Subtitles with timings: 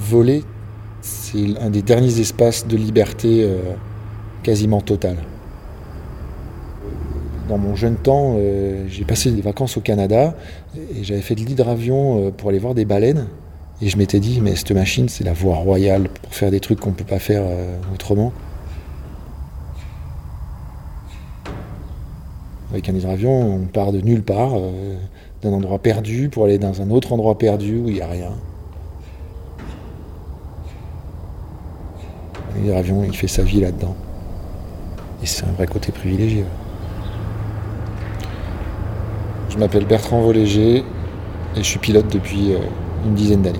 [0.00, 0.44] Voler,
[1.02, 3.58] c'est un des derniers espaces de liberté euh,
[4.42, 5.18] quasiment totale.
[7.50, 10.34] Dans mon jeune temps, euh, j'ai passé des vacances au Canada
[10.74, 13.26] et j'avais fait de l'hydravion euh, pour aller voir des baleines.
[13.82, 16.80] Et je m'étais dit, mais cette machine, c'est la voie royale pour faire des trucs
[16.80, 17.42] qu'on ne peut pas faire
[17.94, 18.32] autrement.
[22.70, 24.52] Avec un hydravion, on part de nulle part,
[25.42, 28.32] d'un endroit perdu pour aller dans un autre endroit perdu où il n'y a rien.
[32.56, 33.94] L'hydravion, il fait sa vie là-dedans.
[35.22, 36.44] Et c'est un vrai côté privilégié.
[39.50, 40.78] Je m'appelle Bertrand Voléger
[41.56, 42.58] et je suis pilote depuis euh,
[43.04, 43.58] une dizaine d'années.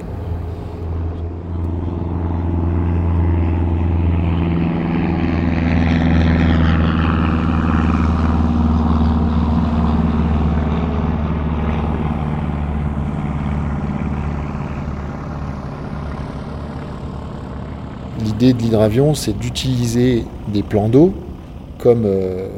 [18.41, 21.15] L'idée de l'hydravion, c'est d'utiliser des plans d'eau
[21.79, 22.49] comme euh,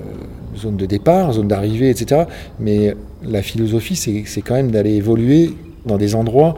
[0.56, 2.22] zone de départ, zone d'arrivée, etc.
[2.58, 5.54] Mais la philosophie, c'est quand même d'aller évoluer
[5.86, 6.56] dans des endroits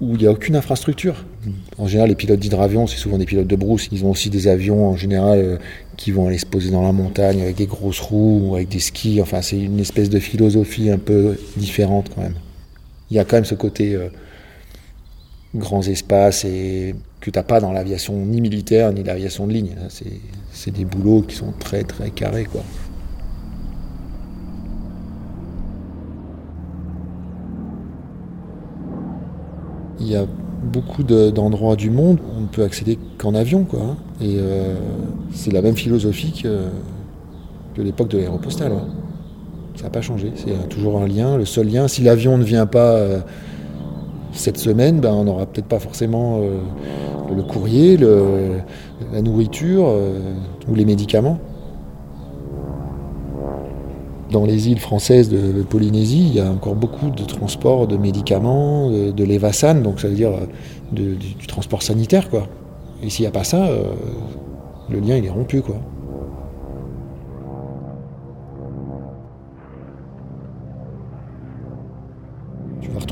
[0.00, 1.24] où il n'y a aucune infrastructure.
[1.76, 3.88] En général, les pilotes d'hydravion, c'est souvent des pilotes de brousse.
[3.90, 5.56] Ils ont aussi des avions, en général, euh,
[5.96, 8.78] qui vont aller se poser dans la montagne avec des grosses roues ou avec des
[8.78, 9.20] skis.
[9.20, 12.36] Enfin, c'est une espèce de philosophie un peu différente quand même.
[13.10, 14.08] Il y a quand même ce côté euh,
[15.54, 19.76] grands espaces et que tu n'as pas dans l'aviation ni militaire ni l'aviation de ligne.
[20.52, 22.44] C'est des boulots qui sont très très carrés.
[22.44, 22.62] Quoi.
[30.00, 30.26] Il y a
[30.62, 33.64] beaucoup d'endroits du monde où on ne peut accéder qu'en avion.
[33.64, 33.96] Quoi, hein.
[34.20, 34.76] Et euh,
[35.32, 38.72] c'est la même philosophie que, l'époque de l'aéropostale.
[38.72, 38.88] Hein.
[39.76, 40.32] Ça n'a pas changé.
[40.34, 41.36] C'est toujours un lien.
[41.36, 43.20] Le seul lien, si l'avion ne vient pas euh,
[44.38, 46.58] cette semaine, ben, on n'aura peut-être pas forcément euh,
[47.34, 50.34] le courrier, la nourriture euh,
[50.68, 51.38] ou les médicaments.
[54.30, 58.90] Dans les îles françaises de Polynésie, il y a encore beaucoup de transport de médicaments,
[58.90, 60.32] de, de donc ça veut dire
[60.92, 61.16] du,
[61.46, 62.28] transport sanitaire.
[62.30, 62.46] Quoi.
[63.02, 63.94] Et s'il n'y a pas ça, euh,
[64.90, 65.62] le lien il est rompu.
[65.62, 65.76] Quoi.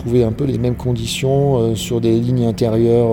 [0.06, 3.10] Retrouver un peu les mêmes conditions euh, sur des lignes intérieures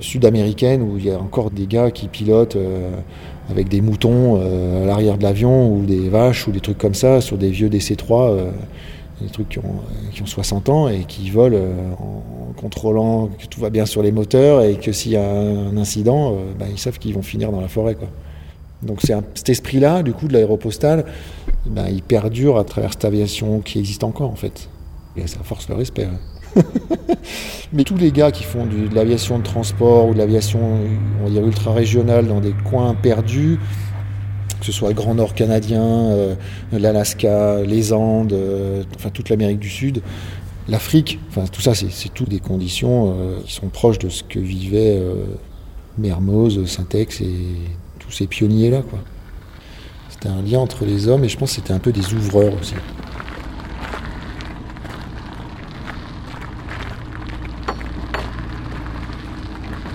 [0.00, 2.90] sud-américaine où il y a encore des gars qui pilotent euh,
[3.50, 6.94] avec des moutons euh, à l'arrière de l'avion ou des vaches ou des trucs comme
[6.94, 8.50] ça sur des vieux DC-3, euh,
[9.20, 9.80] des trucs qui ont,
[10.12, 11.58] qui ont, 60 ans et qui volent
[11.98, 15.76] en contrôlant que tout va bien sur les moteurs et que s'il y a un
[15.76, 17.96] incident, bah, ils savent qu'ils vont finir dans la forêt.
[18.82, 21.04] Donc c'est cet esprit-là, du coup, de l'aéropostale,
[21.66, 24.68] bah, il perdure à travers cette aviation qui existe encore en fait.
[25.16, 26.04] Et ça force le respect.
[26.06, 26.18] Hein.
[27.72, 30.60] Mais tous les gars qui font de l'aviation de transport ou de l'aviation,
[31.24, 33.58] on va ultra régionale dans des coins perdus,
[34.60, 36.34] que ce soit le Grand Nord canadien, euh,
[36.72, 40.02] l'Alaska, les Andes, euh, enfin toute l'Amérique du Sud,
[40.68, 44.38] l'Afrique, enfin tout ça, c'est toutes des conditions euh, qui sont proches de ce que
[44.38, 45.00] vivaient
[45.98, 47.34] Mermoz, Syntex et
[47.98, 48.82] tous ces pionniers-là.
[50.10, 52.54] C'était un lien entre les hommes et je pense que c'était un peu des ouvreurs
[52.60, 52.74] aussi.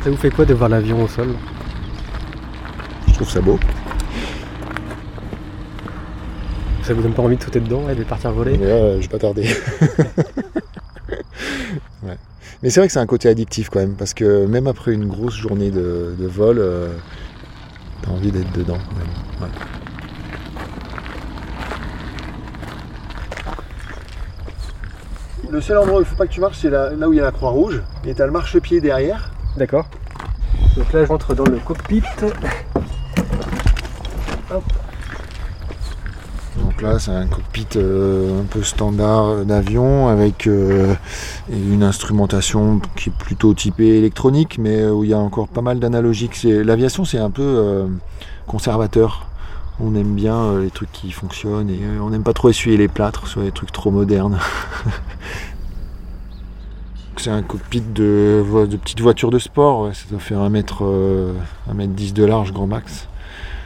[0.09, 1.27] Ça vous fait quoi de voir l'avion au sol
[3.09, 3.59] Je trouve ça beau.
[6.81, 9.07] Ça vous donne pas envie de sauter dedans et de partir voler Ouais, je vais
[9.07, 9.47] pas tarder.
[12.63, 15.05] Mais c'est vrai que c'est un côté addictif quand même, parce que même après une
[15.05, 16.91] grosse journée de, vol, euh,
[18.01, 18.79] t'as envie d'être dedans
[25.51, 27.17] Le seul endroit où il faut pas que tu marches, c'est là, là où il
[27.17, 29.29] y a la croix rouge, et t'as le marchepied derrière.
[29.59, 29.87] D'accord.
[30.77, 32.01] Donc là, je rentre dans le cockpit.
[36.57, 40.95] Donc là, c'est un cockpit euh, un peu standard d'avion avec euh,
[41.49, 45.79] une instrumentation qui est plutôt typée électronique, mais où il y a encore pas mal
[45.79, 46.41] d'analogiques.
[46.43, 47.85] L'aviation, c'est un peu euh,
[48.47, 49.25] conservateur.
[49.81, 53.27] On aime bien les trucs qui fonctionnent et on n'aime pas trop essuyer les plâtres
[53.27, 54.39] sur les trucs trop modernes.
[57.19, 58.43] c'est un cockpit de,
[58.81, 61.33] petite voiture de sport, ça doit faire 1 mètre, 1 euh,
[61.73, 63.07] mètre 10 de large grand max.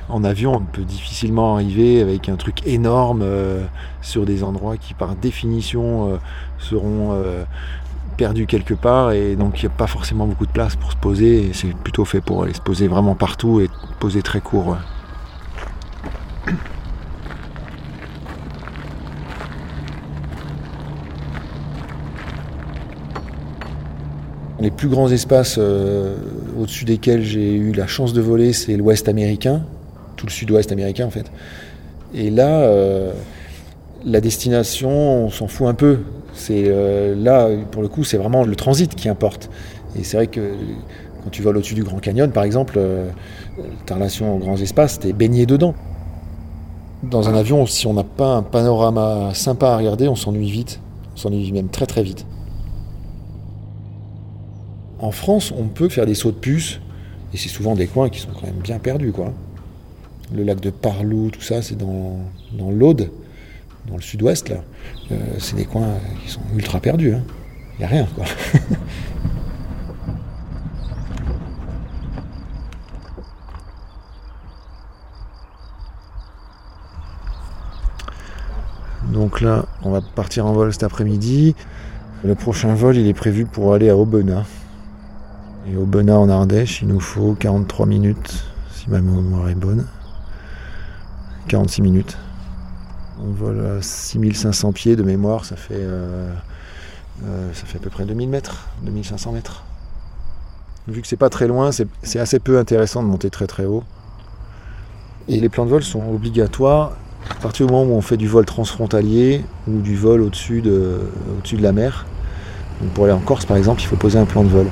[0.09, 3.63] En avion, on peut difficilement arriver avec un truc énorme euh,
[4.01, 6.17] sur des endroits qui par définition euh,
[6.57, 7.15] seront
[8.17, 10.97] perdus quelque part et donc il n'y a pas forcément beaucoup de place pour se
[10.97, 13.69] poser c'est plutôt fait pour aller se poser vraiment partout et
[13.99, 14.77] poser très court.
[24.63, 26.15] Les plus grands espaces euh,
[26.57, 29.63] au-dessus desquels j'ai eu la chance de voler, c'est l'ouest américain,
[30.15, 31.29] tout le sud-ouest américain en fait.
[32.13, 33.11] Et là, euh,
[34.05, 35.99] la destination, on s'en fout un peu.
[36.33, 39.49] C'est euh, là, pour le coup, c'est vraiment le transit qui importe.
[39.99, 40.39] Et c'est vrai que
[41.25, 42.79] quand tu voles au-dessus du Grand Canyon, par exemple,
[43.85, 45.75] ta relation aux grands espaces, t'es baigné dedans.
[47.03, 50.79] Dans un avion, si on n'a pas un panorama sympa à regarder, on s'ennuie vite.
[51.15, 52.25] On s'ennuie même très très vite.
[54.99, 56.79] En France, on peut faire des sauts de puce,
[57.33, 59.11] et c'est souvent des coins qui sont quand même bien perdus.
[59.11, 59.33] Quoi.
[60.33, 62.19] Le lac de Parlou, tout ça, c'est dans,
[62.53, 63.11] dans l'Aude,
[63.87, 64.49] dans le sud-ouest.
[64.49, 64.63] là.
[65.11, 67.09] Euh, c'est des coins qui sont ultra perdus.
[67.09, 67.23] Il hein.
[67.79, 68.07] n'y a rien.
[68.15, 68.25] Quoi.
[79.11, 81.55] Donc là, on va partir en vol cet après-midi.
[82.23, 84.45] Le prochain vol, il est prévu pour aller à Aubenas.
[85.65, 88.43] Et Aubenas en Ardèche, il nous faut 43 minutes,
[88.73, 89.85] si ma mémoire est bonne.
[91.47, 92.17] 46 minutes.
[93.21, 96.33] On vole à 6500 pieds de mémoire, ça fait, euh,
[97.23, 99.63] euh, ça fait à peu près 2000 mètres, 2500 mètres.
[100.89, 103.83] Vu que c'est pas très loin, c'est assez peu intéressant de monter très très haut.
[105.29, 106.91] Et les plans de vol sont obligatoires
[107.29, 110.99] à partir du moment où on fait du vol transfrontalier ou du vol au-dessus de,
[111.37, 112.05] au de la mer.
[112.93, 114.67] pour aller en Corse par exemple, il faut poser un plan de vol.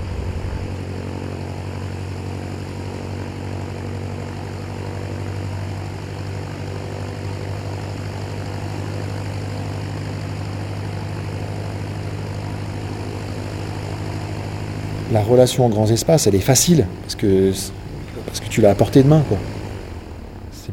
[15.12, 17.52] la relation en grands espaces, elle est facile, parce que,
[18.50, 19.24] tu l'as à portée de main.
[19.28, 19.38] Quoi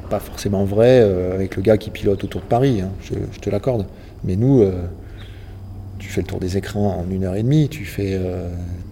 [0.08, 3.50] pas forcément vrai euh, avec le gars qui pilote autour de Paris, hein, je, te
[3.50, 3.86] l'accorde.
[4.24, 4.86] Mais nous, euh,
[5.98, 8.48] tu fais le tour des écrans en une heure et demie, tu fais, euh,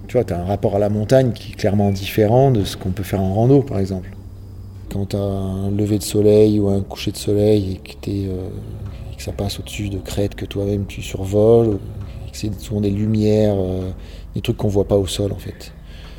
[0.07, 2.91] tu vois, as un rapport à la montagne qui est clairement différent de ce qu'on
[2.91, 4.11] peut faire en rando, par exemple.
[4.93, 8.11] Quand tu as un lever de soleil ou un coucher de soleil et que,
[9.17, 11.79] que ça passe au-dessus de crêtes que toi-même tu survoles,
[12.27, 13.57] et que c'est souvent des lumières,
[14.37, 15.73] des trucs qu'on voit pas au sol en fait.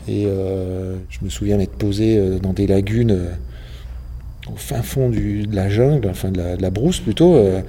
[0.10, 3.38] Et je me souviens d'être posé dans des lagunes
[4.52, 7.62] au fin fond de la jungle, enfin de la, brousse plutôt, euh,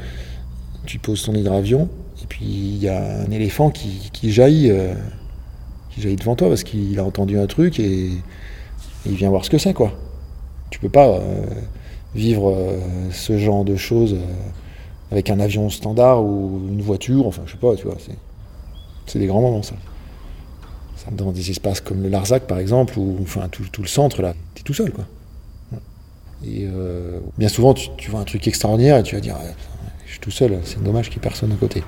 [0.87, 1.89] tu poses ton hydravion,
[2.23, 4.95] et puis il y a un éléphant qui, jaillit, euh,
[5.91, 8.11] qui jaillit devant toi parce qu'il a entendu un truc et,
[9.07, 9.93] il vient voir ce que c'est quoi.
[10.71, 11.47] Tu peux pas euh,
[12.15, 12.55] vivre
[13.11, 14.17] ce genre de choses
[15.11, 17.97] avec un avion standard ou une voiture, enfin je sais pas, tu vois,
[19.07, 19.77] c'est des grands moments ça.
[21.13, 24.63] Dans des espaces comme le Larzac par exemple, ou enfin tout, le centre là, t'es
[24.63, 25.05] tout seul quoi.
[26.45, 29.37] Et euh, bien souvent, tu, vois un truc extraordinaire et tu vas dire
[30.07, 31.83] Je suis tout seul, c'est dommage qu'il n'y ait personne à côté.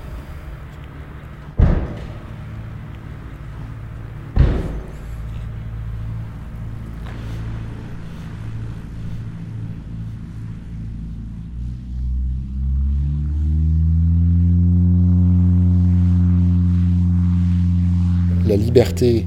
[18.61, 19.25] Liberté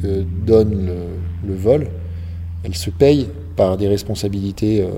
[0.00, 0.90] que donne
[1.46, 1.88] le vol,
[2.64, 4.88] elle se paye par des responsabilités euh,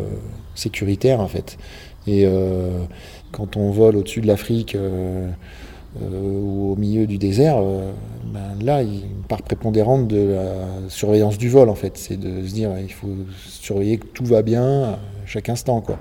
[0.54, 1.58] sécuritaires en fait.
[2.06, 2.84] Et euh,
[3.32, 5.28] quand on vole au-dessus de l'Afrique euh,
[6.00, 7.56] ou au milieu du désert,
[8.26, 11.96] ben là, il y a une part prépondérante de la surveillance du vol en fait.
[11.96, 13.08] C'est de se dire il faut
[13.48, 15.98] surveiller que tout va bien à chaque instant quoi.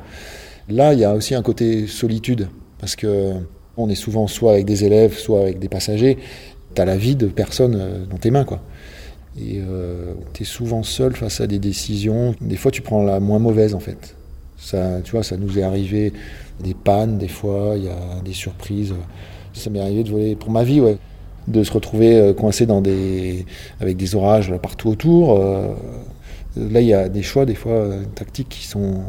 [0.68, 2.50] Là, il y a aussi un côté solitude
[2.80, 3.34] parce que
[3.78, 6.18] on est souvent soit avec des élèves, soit avec des passagers.
[6.75, 8.62] Tu as la vie de personne dans tes mains quoi.
[9.38, 12.36] Et euh, tu es souvent seul face à des décisions.
[12.39, 14.15] Des fois, tu prends la moins mauvaise, en fait.
[14.58, 16.13] Ça, tu vois, ça nous est arrivé
[16.62, 18.94] des pannes, des fois, il y a des surprises.
[19.53, 20.98] Ça m'est arrivé de voler pour ma vie, ouais.
[21.48, 23.46] De se retrouver euh, coincé dans des,
[23.82, 25.38] avec des orages partout autour.
[25.38, 25.74] Euh,
[26.55, 29.01] là, il y a des choix, des fois, tactiques qui sont.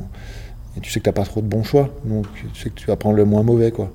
[0.83, 1.89] Tu sais que tu n'as pas trop de bons choix.
[2.05, 3.93] Donc, tu sais que tu vas prendre le moins mauvais, quoi.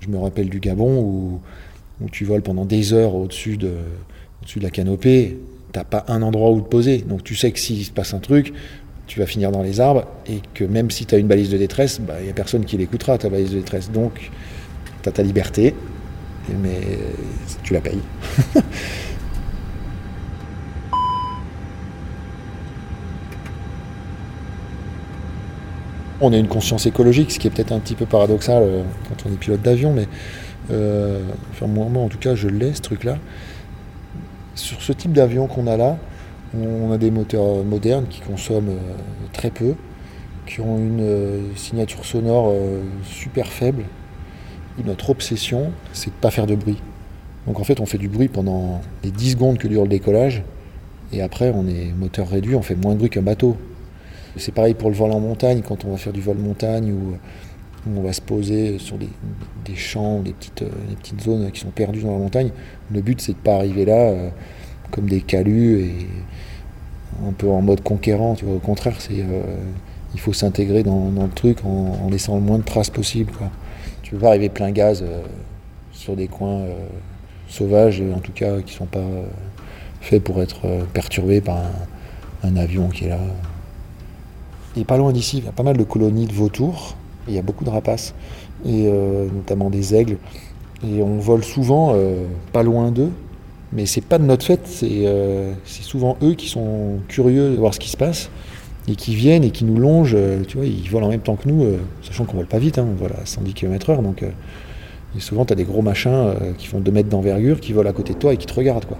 [0.00, 1.40] Je me rappelle du Gabon où,
[2.00, 3.72] où tu voles pendant des heures au-dessus de,
[4.60, 5.38] la canopée
[5.72, 6.98] t'as pas un endroit où te poser.
[6.98, 8.54] Donc tu sais que s'il se passe un truc,
[9.06, 11.58] tu vas finir dans les arbres et que même si tu as une balise de
[11.58, 13.90] détresse, il bah, n'y a personne qui l'écoutera, ta balise de détresse.
[13.90, 14.30] Donc
[15.02, 15.74] tu as ta liberté,
[16.62, 16.80] mais
[17.62, 18.00] tu la payes.
[26.20, 29.28] on a une conscience écologique, ce qui est peut-être un petit peu paradoxal euh, quand
[29.28, 30.08] on est pilote d'avion, mais
[30.70, 31.22] euh,
[31.66, 33.18] moi, moi, en tout cas je l'ai ce truc-là.
[34.54, 35.98] Sur ce type d'avion qu'on a là,
[36.54, 39.74] on a des moteurs modernes qui consomment euh, très peu,
[40.46, 43.84] qui ont une euh, signature sonore euh, super faible.
[44.84, 46.78] Notre obsession, c'est de ne pas faire de bruit.
[47.46, 50.42] Donc en fait, on fait du bruit pendant les 10 secondes que dure le décollage.
[51.12, 53.56] Et après, on est moteur réduit, on fait moins de bruit qu'un bateau.
[54.36, 57.16] C'est pareil pour le vol en montagne, quand on va faire du vol montagne ou
[57.94, 59.08] on va se poser sur des,
[59.76, 62.50] champs, des petites, euh, des petites zones qui sont perdues dans la montagne.
[62.90, 64.28] Le but, c'est de ne pas arriver là euh,
[64.90, 66.06] comme des calus et
[67.26, 68.36] un peu en mode conquérant.
[68.46, 69.42] Au contraire, c'est, euh,
[70.14, 73.32] il faut s'intégrer dans, le truc en, laissant le moins de traces possible.
[74.02, 75.04] Tu veux pas arriver plein gaz
[75.92, 76.64] sur des coins
[77.48, 79.04] sauvages, en tout cas qui ne sont pas
[80.00, 83.18] faits pour être perturbés par un, un avion qui est là.
[84.76, 86.96] Et pas loin d'ici, il y a pas mal de colonies de vautours
[87.28, 88.14] il y a beaucoup de rapaces,
[88.64, 90.16] et euh, notamment des aigles.
[90.86, 93.10] Et on vole souvent euh, pas loin d'eux,
[93.72, 97.74] mais c'est pas de notre fait, euh, c'est souvent eux qui sont curieux de voir
[97.74, 98.30] ce qui se passe
[98.88, 100.16] et qui viennent et qui nous longent.
[100.46, 101.66] tu vois, ils volent en même temps que nous,
[102.02, 104.00] sachant qu'on vole pas vite, hein, on vole à 110 km/h.
[104.00, 107.90] Donc, et souvent, tu as des gros machins qui font 2 mètres d'envergure, qui volent
[107.90, 108.84] à côté de toi et qui te regardent.
[108.84, 108.98] Quoi.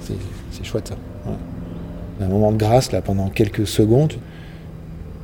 [0.00, 0.96] C'est, chouette ça.
[2.20, 4.12] Un moment de grâce, là, pendant quelques secondes,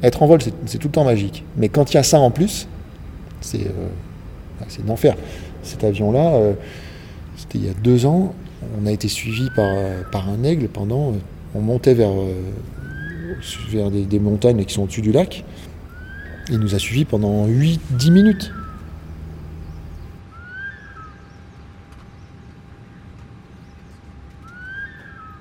[0.02, 1.45] être en vol, c'est tout le temps magique.
[1.57, 2.69] Mais quand il y a ça en plus,
[3.40, 5.17] c'est euh, d'enfer.
[5.62, 6.52] Cet avion-là, euh,
[7.37, 8.35] c'était il y a deux ans,
[8.81, 9.75] on a été suivi par,
[10.11, 11.11] par un aigle pendant.
[11.11, 11.17] Euh,
[11.55, 12.12] on montait vers,
[13.71, 15.45] vers des, montagnes qui sont au-dessus du lac.
[16.50, 18.52] Il nous a suivis pendant 8-10 minutes.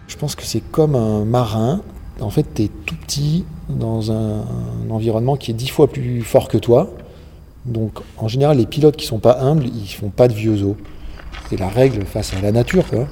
[0.07, 1.81] Je pense que c'est comme un marin.
[2.21, 4.43] En fait, tu es tout petit, dans un,
[4.89, 6.89] environnement qui est dix fois plus fort que toi.
[7.65, 10.75] Donc en général, les pilotes qui sont pas humbles, ils font pas de vieux os.
[11.49, 12.87] C'est la règle face à la nature.
[12.87, 13.07] Quoi.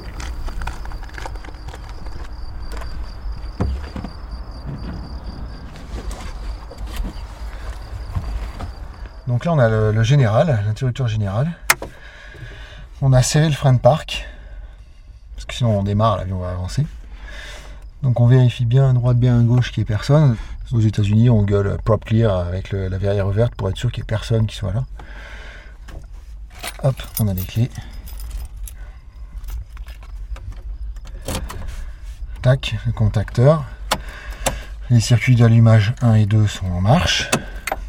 [9.28, 11.52] Donc là, on a le, le général, l'interrupteur général.
[13.02, 14.26] On a serré le frein de parc,
[15.36, 16.86] parce que sinon on démarre, l'avion va avancer.
[18.06, 20.38] Donc on vérifie bien à droite, bien à gauche qu'il n'y ait personne.
[20.72, 24.06] Aux États-Unis, on gueule prop clear avec la verrière ouverte pour être sûr qu'il n'y
[24.06, 24.86] ait personne qui soit là.
[26.84, 27.72] Hop, on a les clés.
[32.44, 33.66] Tac, le contacteur.
[34.92, 37.32] Les circuits d'allumage 1 et 2 sont en marche.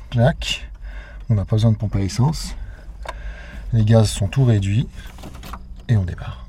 [0.09, 0.67] Clac.
[1.29, 2.55] On n'a pas besoin de pompe à essence.
[3.75, 4.89] Les gaz sont tout réduits.
[5.91, 6.46] Et on démarre.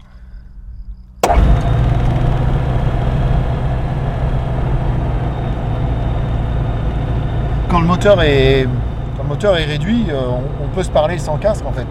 [7.69, 10.21] Quand le moteur est, le moteur est réduit, euh,
[10.63, 11.87] on, peut se parler sans casque en fait.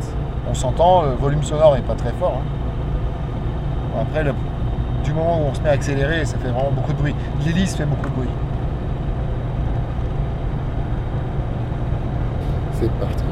[0.49, 2.41] On s'entend, le volume sonore est pas très fort.
[2.41, 4.01] Hein.
[4.01, 4.25] Après,
[5.05, 7.15] du moment où on se met à accélérer, ça fait vraiment beaucoup de bruit.
[7.45, 8.29] L'hélice fait beaucoup de bruit.
[12.75, 13.26] C'est parti.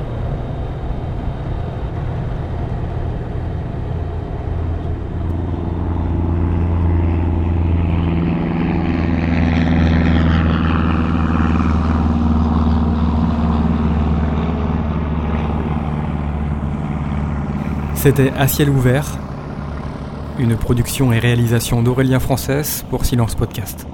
[18.04, 19.16] C'était À ciel ouvert,
[20.38, 23.86] une production et réalisation d'Aurélien Française pour Silence Podcast.